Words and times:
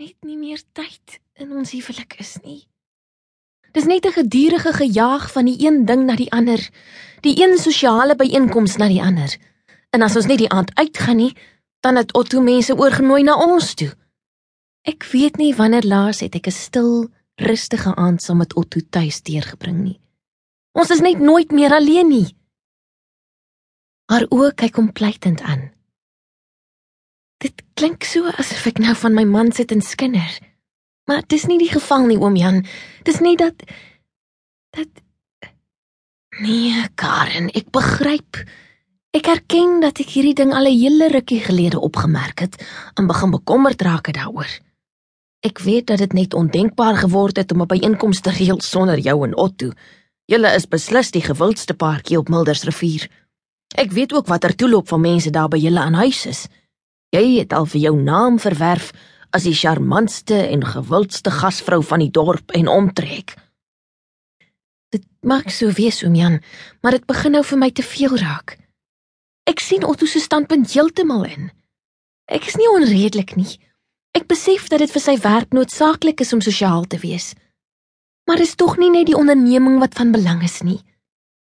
net 0.00 0.16
nie 0.24 0.38
meer 0.40 0.60
tyd 0.72 1.18
in 1.36 1.50
ons 1.52 1.74
huwelik 1.76 2.14
is 2.22 2.38
nie. 2.40 2.62
Dis 3.76 3.84
net 3.84 4.06
'n 4.06 4.16
gedurende 4.16 4.72
gejaag 4.72 5.28
van 5.32 5.44
die 5.44 5.58
een 5.60 5.84
ding 5.84 6.06
na 6.06 6.16
die 6.16 6.32
ander, 6.32 6.60
die 7.20 7.36
een 7.42 7.58
sosiale 7.58 8.16
byeenkoms 8.16 8.76
na 8.76 8.88
die 8.88 9.02
ander. 9.02 9.36
En 9.92 10.02
as 10.02 10.16
ons 10.16 10.26
nie 10.26 10.36
die 10.36 10.48
aand 10.48 10.70
uitgaan 10.74 11.16
nie, 11.16 11.36
dan 11.80 11.96
het 11.96 12.14
Otto 12.14 12.40
mense 12.40 12.76
oorgenooi 12.76 13.22
na 13.22 13.34
ons 13.36 13.74
toe. 13.74 13.92
Ek 14.82 15.04
weet 15.12 15.36
nie 15.36 15.54
wanneer 15.54 15.84
laas 15.84 16.20
het 16.20 16.34
ek 16.34 16.46
'n 16.46 16.50
stil, 16.50 17.10
rustige 17.36 17.94
aand 17.94 18.22
saam 18.22 18.38
met 18.38 18.54
Otto 18.54 18.80
tuis 18.90 19.22
deurgebring 19.22 19.82
nie. 19.82 20.00
Ons 20.72 20.90
is 20.90 21.00
net 21.00 21.18
nooit 21.18 21.52
meer 21.52 21.72
alleen 21.72 22.08
nie. 22.08 22.36
Haar 24.10 24.26
oë 24.30 24.54
kyk 24.54 24.76
hom 24.76 24.92
pleitend 24.92 25.40
aan. 25.40 25.79
Dit 27.40 27.62
klink 27.74 28.04
so 28.04 28.28
asof 28.36 28.66
ek 28.68 28.78
nou 28.78 28.94
van 29.02 29.14
my 29.16 29.24
man 29.24 29.52
sit 29.56 29.72
en 29.72 29.80
skinder. 29.80 30.32
Maar 31.08 31.22
dis 31.26 31.46
nie 31.48 31.58
die 31.58 31.70
geval 31.72 32.04
nie, 32.06 32.18
oom 32.20 32.36
Jan. 32.36 32.64
Dis 33.08 33.20
net 33.24 33.40
dat 33.40 33.64
dat 34.76 34.88
Nee, 36.40 36.86
Karen, 36.94 37.48
ek 37.58 37.72
begryp. 37.74 38.38
Ek 39.12 39.26
erken 39.26 39.80
dat 39.82 39.98
ek 40.00 40.12
hierdie 40.14 40.36
ding 40.38 40.52
al 40.54 40.68
'n 40.70 40.78
hele 40.78 41.08
rukkie 41.10 41.40
gelede 41.42 41.80
opgemerk 41.80 42.38
het 42.40 42.54
en 42.94 43.10
begin 43.10 43.30
bekommerd 43.30 43.82
raak 43.82 44.12
daaroor. 44.12 44.48
Ek 45.42 45.58
weet 45.58 45.86
dat 45.86 45.98
dit 45.98 46.12
net 46.12 46.34
ondenkbaar 46.34 46.96
geword 46.96 47.36
het 47.36 47.52
om 47.52 47.62
'n 47.62 47.66
byeenkoms 47.66 48.20
te 48.20 48.30
reël 48.30 48.60
sonder 48.60 48.98
jou 48.98 49.26
en 49.26 49.36
Otto. 49.36 49.72
Julle 50.24 50.54
is 50.54 50.68
beslis 50.68 51.10
die 51.10 51.22
gewildste 51.22 51.74
paartjie 51.74 52.18
op 52.18 52.28
Mildersrivier. 52.28 53.08
Ek 53.74 53.90
weet 53.90 54.12
ook 54.12 54.26
watter 54.26 54.54
toeloop 54.54 54.88
van 54.88 55.00
mense 55.00 55.30
daar 55.30 55.48
by 55.48 55.56
julle 55.56 55.80
aan 55.80 55.94
huis 55.94 56.26
is. 56.26 56.46
Jy 57.10 57.40
het 57.40 57.52
al 57.52 57.66
vir 57.66 57.80
jou 57.88 57.94
naam 57.98 58.38
verwerf 58.38 58.92
as 59.34 59.46
die 59.46 59.54
charmantste 59.54 60.36
en 60.46 60.62
gewildste 60.66 61.30
gasvrou 61.34 61.82
van 61.82 62.02
die 62.04 62.10
dorp 62.14 62.54
en 62.54 62.70
omtrek. 62.70 63.34
Dit 64.94 65.06
maak 65.26 65.50
so 65.50 65.70
wees, 65.74 66.02
oom 66.06 66.14
Jan, 66.14 66.38
maar 66.82 66.94
dit 66.98 67.06
begin 67.06 67.34
nou 67.34 67.42
vir 67.46 67.58
my 67.58 67.70
te 67.70 67.82
veel 67.86 68.14
raak. 68.18 68.56
Ek 69.50 69.62
sien 69.62 69.86
Otto 69.86 70.06
se 70.06 70.22
standpunt 70.22 70.70
heeltemal 70.70 71.26
in. 71.26 71.50
Ek 72.30 72.46
is 72.46 72.58
nie 72.58 72.70
onredelik 72.70 73.34
nie. 73.34 73.58
Ek 74.14 74.26
besef 74.30 74.68
dat 74.70 74.82
dit 74.82 74.90
vir 74.90 75.02
sy 75.02 75.16
werk 75.22 75.54
noodsaaklik 75.54 76.22
is 76.22 76.32
om 76.34 76.42
sosiaal 76.42 76.86
te 76.86 76.98
wees. 77.02 77.32
Maar 78.30 78.42
dis 78.42 78.54
tog 78.54 78.76
nie 78.78 78.90
net 78.90 79.10
die 79.10 79.18
onderneming 79.18 79.80
wat 79.82 79.98
van 79.98 80.14
belang 80.14 80.42
is 80.46 80.60
nie. 80.62 80.78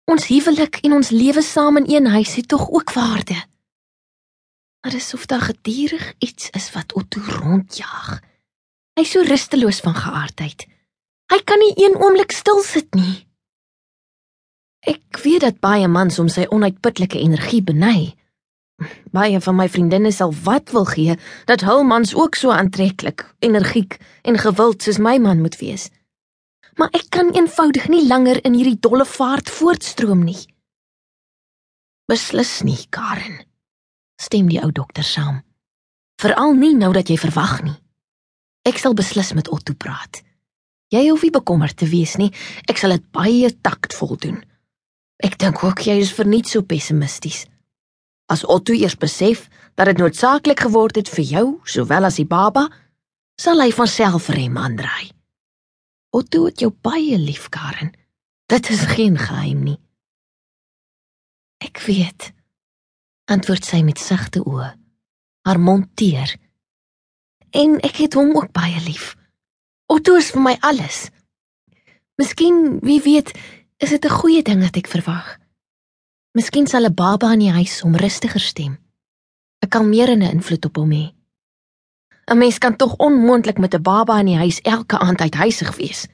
Ons 0.10 0.30
huwelik 0.34 0.82
en 0.82 0.98
ons 0.98 1.14
lewe 1.14 1.42
saam 1.46 1.78
in 1.82 1.90
een 1.90 2.10
huis 2.10 2.34
het 2.42 2.50
tog 2.50 2.66
ook 2.70 2.94
waarde. 2.98 3.38
Maar 4.84 4.92
dis 4.92 5.14
of 5.14 5.26
daar 5.26 5.42
gedurig 5.42 6.14
iets 6.18 6.50
is 6.50 6.72
wat 6.72 6.94
Otto 6.94 7.22
rondjaag. 7.22 8.20
Hy's 9.00 9.12
so 9.16 9.22
rusteloos 9.24 9.80
van 9.80 9.96
geaardheid. 9.96 10.66
Hy 11.32 11.40
kan 11.48 11.62
nie 11.64 11.72
een 11.86 11.96
oomblik 11.96 12.36
stil 12.36 12.60
sit 12.68 12.92
nie. 12.94 13.24
Ek 14.84 15.22
weet 15.24 15.46
dat 15.46 15.62
baie 15.64 15.88
mans 15.88 16.20
om 16.20 16.28
sy 16.28 16.44
onuitputlike 16.52 17.16
energie 17.20 17.62
beny. 17.64 18.12
Baie 19.16 19.40
van 19.46 19.56
my 19.56 19.70
vriendinne 19.72 20.12
sal 20.12 20.36
wat 20.44 20.76
wil 20.76 20.90
gee 20.92 21.16
dat 21.48 21.64
hul 21.64 21.88
mans 21.88 22.12
ook 22.12 22.36
so 22.36 22.52
aantreklik, 22.52 23.24
energiek 23.40 23.96
en 24.28 24.42
gewild 24.44 24.84
soos 24.84 25.00
my 25.00 25.16
man 25.16 25.40
moet 25.46 25.56
wees. 25.64 25.88
Maar 26.76 26.92
ek 26.92 27.08
kan 27.16 27.32
eenvoudig 27.32 27.88
nie 27.88 28.04
langer 28.12 28.44
in 28.44 28.60
hierdie 28.60 28.82
dolle 28.84 29.08
vaart 29.08 29.48
voortstroom 29.48 30.28
nie. 30.28 30.42
Beslis 32.12 32.60
nie, 32.68 32.82
Karen 32.92 33.46
stem 34.24 34.50
die 34.52 34.62
ou 34.64 34.72
dokter 34.72 35.04
saam. 35.04 35.42
Veral 36.22 36.56
nie 36.56 36.74
nou 36.78 36.92
dat 36.96 37.10
jy 37.12 37.18
verwag 37.20 37.62
nie. 37.66 37.76
Ek 38.64 38.80
sal 38.80 38.96
beslis 38.96 39.34
met 39.36 39.50
Otto 39.52 39.76
praat. 39.76 40.22
Jy 40.94 41.08
hoef 41.10 41.24
nie 41.26 41.34
bekommerd 41.34 41.76
te 41.78 41.88
wees 41.90 42.16
nie. 42.22 42.30
Ek 42.70 42.80
sal 42.80 42.96
dit 42.96 43.06
baie 43.16 43.50
taktvol 43.66 44.16
doen. 44.16 44.38
Ek 45.24 45.36
dink 45.42 45.64
ook 45.64 45.84
jy 45.88 45.98
is 46.04 46.14
verniet 46.16 46.52
so 46.52 46.64
pessimisties. 46.64 47.44
As 48.32 48.46
Otto 48.46 48.76
eers 48.76 48.96
besef 49.00 49.50
dat 49.76 49.90
dit 49.90 50.00
noodsaaklik 50.00 50.64
geword 50.68 51.00
het 51.02 51.10
vir 51.12 51.26
jou 51.26 51.46
sowel 51.66 52.08
as 52.08 52.20
die 52.22 52.30
baba, 52.30 52.68
sal 53.42 53.60
hy 53.60 53.72
van 53.74 53.90
self 53.90 54.30
rem 54.32 54.58
aandraai. 54.58 55.12
Otto 56.14 56.46
het 56.46 56.62
jou 56.62 56.70
baie 56.86 57.18
lief, 57.18 57.50
Karen. 57.50 57.92
Dit 58.48 58.70
is 58.70 58.86
geen 58.94 59.18
geheim 59.18 59.64
nie. 59.66 59.80
Ek 61.64 61.82
weet 61.88 62.32
antwoord 63.34 63.66
sy 63.66 63.82
met 63.82 64.00
sagte 64.00 64.44
oë, 64.46 64.70
haar 65.48 65.60
mond 65.60 65.90
teer. 66.00 66.30
En 67.52 67.80
ek 67.86 68.06
het 68.06 68.18
hom 68.18 68.36
ook 68.38 68.52
baie 68.56 68.80
lief. 68.86 69.14
Otto 69.92 70.16
is 70.18 70.32
vir 70.34 70.42
my 70.42 70.56
alles. 70.62 71.10
Miskien, 72.22 72.80
wie 72.86 73.02
weet, 73.02 73.34
is 73.78 73.90
dit 73.90 74.06
'n 74.06 74.18
goeie 74.20 74.44
ding 74.44 74.62
wat 74.62 74.78
ek 74.78 74.88
verwag. 74.88 75.40
Miskien 76.34 76.68
sal 76.68 76.86
'n 76.86 76.94
baba 76.94 77.34
in 77.34 77.40
die 77.40 77.52
huis 77.52 77.82
hom 77.82 77.96
rustiger 77.96 78.40
stem. 78.40 78.78
'n 80.22 80.36
invloed 80.36 80.66
op 80.66 80.76
hom 80.76 80.92
hê. 80.92 81.14
'n 82.28 82.38
Mens 82.38 82.58
kan 82.58 82.76
tog 82.76 82.96
onmoontlik 82.96 83.58
met 83.58 83.74
'n 83.74 83.82
baba 83.82 84.20
in 84.20 84.26
die 84.26 84.38
huis 84.38 84.62
elke 84.62 84.98
aand 85.00 85.22
uithuisig 85.22 85.76
wees. 85.76 86.08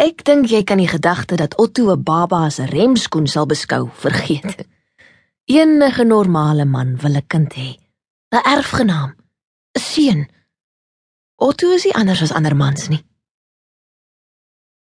Ek 0.00 0.24
dink 0.24 0.48
jy 0.48 0.62
kan 0.64 0.80
die 0.80 0.88
gedagte 0.88 1.36
dat 1.36 1.58
Otto 1.60 1.92
'n 1.92 2.02
baba 2.02 2.46
as 2.46 2.58
'n 2.58 2.68
remskoen 2.68 3.26
sal 3.26 3.46
beskou, 3.46 3.90
vergeet. 3.92 4.66
Enige 5.58 6.04
normale 6.04 6.64
man 6.64 6.96
wil 6.96 7.16
'n 7.16 7.26
kind 7.26 7.52
hê, 7.52 7.76
'n 8.32 8.44
erfgenaam, 8.56 9.10
'n 9.76 9.80
seun. 9.80 10.28
Otto 11.36 11.72
is 11.72 11.84
nie 11.84 11.94
anders 11.94 12.22
as 12.22 12.32
ander 12.32 12.56
mans 12.56 12.88
nie. 12.88 13.04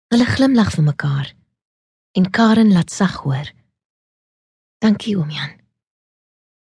Hulle 0.10 0.26
glimlag 0.26 0.72
vir 0.72 0.84
mekaar 0.84 1.34
en 2.18 2.32
Karen 2.32 2.72
laat 2.74 2.92
sag 2.92 3.16
hoor. 3.24 3.52
Dankie 4.80 5.18
oom 5.18 5.30
Jan. 5.30 5.54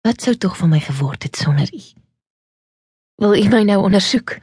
Wat 0.02 0.22
sou 0.22 0.36
tog 0.36 0.56
van 0.56 0.68
my 0.68 0.80
geword 0.80 1.22
het 1.22 1.36
sonder 1.36 1.70
u? 1.74 1.82
Wil 3.16 3.34
u 3.34 3.48
my 3.48 3.62
nou 3.62 3.82
ondersoek? 3.82 4.38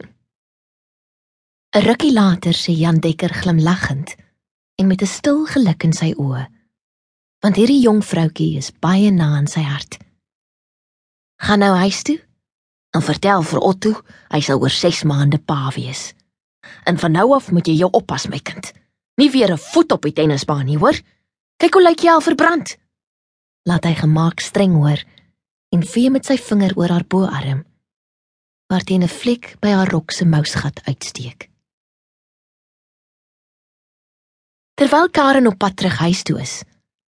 'n 1.73 1.81
Rukkie 1.81 2.13
later 2.13 2.53
sê 2.53 2.71
Jan 2.77 2.99
Dekker 3.01 3.33
glimlaggend 3.33 4.15
en 4.77 4.87
met 4.87 5.01
'n 5.01 5.09
stil 5.09 5.45
geluk 5.45 5.83
in 5.83 5.93
sy 5.93 6.13
oë, 6.13 6.45
want 7.41 7.55
hierdie 7.55 7.81
jong 7.81 8.03
vroutjie 8.05 8.57
is 8.57 8.69
baie 8.71 9.09
na 9.11 9.33
aan 9.37 9.47
sy 9.47 9.61
hart. 9.65 9.97
Gaan 11.41 11.59
nou 11.59 11.73
huis 11.75 12.03
toe 12.03 12.19
en 12.93 13.01
vertel 13.01 13.41
vir 13.41 13.59
Otto 13.59 13.91
hy 14.29 14.39
sal 14.39 14.61
oor 14.61 14.69
6 14.69 15.03
maande 15.03 15.39
pa 15.39 15.71
wees. 15.75 16.13
En 16.85 16.97
van 16.97 17.11
nou 17.11 17.33
af 17.33 17.51
moet 17.51 17.67
jy 17.67 17.73
jou 17.73 17.89
oppas 17.91 18.27
my 18.27 18.39
kind. 18.39 18.71
Nie 19.17 19.31
weer 19.31 19.51
'n 19.51 19.57
voet 19.57 19.91
op 19.91 20.01
die 20.01 20.13
tennisbaan 20.13 20.65
nie, 20.65 20.77
hoor? 20.77 21.01
Kyk 21.57 21.73
hoe 21.73 21.83
lyk 21.83 21.99
jy 21.99 22.09
al 22.09 22.21
verbrand. 22.21 22.77
Laat 23.65 23.83
hy 23.83 23.93
gemaak 23.93 24.39
streng 24.39 24.75
hoor 24.75 25.01
en 25.71 25.83
vee 25.83 26.09
met 26.09 26.25
sy 26.25 26.37
vinger 26.37 26.73
oor 26.75 26.89
haar 26.89 27.07
boarm 27.07 27.65
waar 28.69 28.83
teen 28.83 29.03
'n 29.03 29.07
vlek 29.07 29.55
by 29.59 29.69
haar 29.69 29.89
rok 29.89 30.11
se 30.11 30.25
mousgat 30.25 30.81
uitsteek. 30.85 31.52
Terwyl 34.73 35.09
Karen 35.09 35.47
op 35.47 35.57
pad 35.61 35.75
terug 35.77 35.99
huis 36.01 36.23
toe 36.25 36.39
is, 36.41 36.63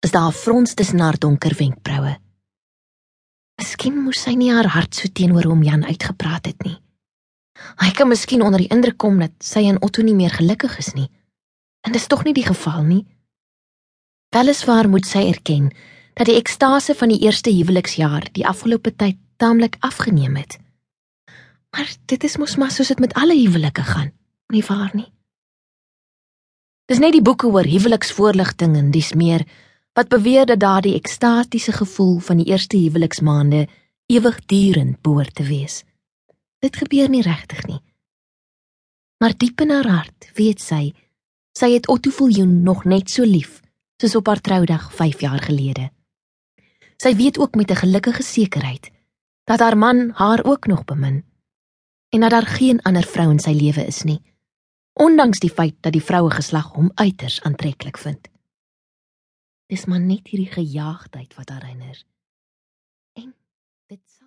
is 0.03 0.11
daar 0.11 0.29
'n 0.29 0.33
frons 0.33 0.75
tussen 0.75 0.99
haar 0.99 1.19
donker 1.19 1.55
wenkbroue. 1.59 2.19
Miskien 3.57 4.03
moes 4.03 4.23
sy 4.23 4.35
nie 4.35 4.51
haar 4.53 4.67
hart 4.67 4.95
so 4.95 5.09
teenoor 5.09 5.45
hom 5.45 5.63
Jan 5.63 5.85
uitgepraat 5.85 6.47
het 6.47 6.63
nie. 6.63 6.79
Hy 7.77 7.91
kan 7.91 8.09
miskien 8.09 8.43
onder 8.43 8.59
die 8.59 8.69
indruk 8.69 8.97
kom 8.99 9.19
dat 9.19 9.31
sy 9.39 9.63
en 9.69 9.83
Otto 9.83 10.03
nie 10.03 10.15
meer 10.15 10.31
gelukkig 10.31 10.79
is 10.79 10.93
nie. 10.93 11.11
En 11.87 11.93
dis 11.93 12.07
tog 12.07 12.25
nie 12.25 12.35
die 12.35 12.47
geval 12.47 12.83
nie. 12.83 13.07
Weliswaar 14.35 14.89
moet 14.89 15.07
sy 15.07 15.19
erken 15.29 15.71
dat 16.15 16.27
die 16.27 16.37
ekstase 16.37 16.95
van 16.95 17.09
die 17.09 17.21
eerste 17.21 17.51
huweliksjaar 17.51 18.33
die 18.33 18.47
afgelope 18.47 18.97
tyd 18.97 19.17
taamlik 19.37 19.77
afgeneem 19.81 20.37
het. 20.37 20.59
Maar 21.71 21.95
dit 22.07 22.25
is 22.25 22.37
mos 22.37 22.57
maar 22.57 22.71
soos 22.71 22.89
dit 22.89 22.99
met 22.99 23.15
alle 23.15 23.39
huwelike 23.39 23.83
gaan, 23.83 24.13
nie 24.49 24.65
waar 24.67 24.91
nie? 24.95 25.13
Dis 26.93 27.01
net 27.01 27.15
die 27.17 27.25
boeke 27.25 27.49
oor 27.49 27.65
huweliksvoorligting 27.65 28.75
en 28.77 28.91
dis 28.93 29.15
meer 29.17 29.47
wat 29.97 30.11
beweer 30.13 30.45
dat 30.45 30.61
daardie 30.61 30.93
ekstatiese 30.99 31.73
gevoel 31.73 32.19
van 32.21 32.43
die 32.43 32.51
eerste 32.51 32.77
huweliksmaande 32.77 33.63
ewigdurend 34.13 34.99
behoort 35.01 35.33
te 35.39 35.47
wees. 35.49 35.79
Dit 36.61 36.77
gebeur 36.77 37.09
nie 37.09 37.23
regtig 37.25 37.63
nie. 37.65 37.79
Maar 39.25 39.33
diep 39.33 39.65
in 39.65 39.73
haar 39.73 39.89
hart 39.89 40.29
weet 40.37 40.61
sy, 40.61 40.93
sy 41.57 41.71
het 41.73 41.89
Otto 41.89 42.13
Viljoen 42.13 42.61
nog 42.67 42.85
net 42.85 43.09
so 43.09 43.25
lief 43.25 43.63
soos 43.97 44.19
op 44.21 44.29
haar 44.29 44.45
troudag 44.45 44.91
5 44.93 45.25
jaar 45.25 45.41
gelede. 45.41 45.89
Sy 47.01 47.15
weet 47.17 47.39
ook 47.41 47.55
met 47.57 47.71
'n 47.71 47.81
gelukkige 47.87 48.23
sekerheid 48.23 48.91
dat 49.49 49.65
haar 49.65 49.79
man 49.79 50.11
haar 50.21 50.45
ook 50.45 50.67
nog 50.67 50.85
bemin 50.85 51.25
en 52.13 52.21
dat 52.21 52.31
daar 52.31 52.47
geen 52.47 52.83
ander 52.83 53.07
vrou 53.07 53.31
in 53.31 53.41
sy 53.41 53.57
lewe 53.57 53.87
is 53.87 54.03
nie 54.03 54.21
ondanks 54.93 55.41
die 55.41 55.51
feit 55.51 55.77
dat 55.81 55.93
die 55.93 56.05
vroue 56.05 56.31
geslag 56.31 56.73
hom 56.77 56.91
uiters 56.95 57.41
aantreklik 57.43 57.99
vind. 57.99 58.29
Dis 59.73 59.87
maar 59.89 60.01
net 60.01 60.29
hierdie 60.29 60.53
gejaagdheid 60.53 61.35
wat 61.39 61.49
herinner. 61.49 62.03
En 63.17 63.35
dit 63.89 64.21